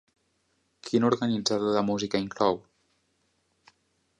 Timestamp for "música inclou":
1.91-2.57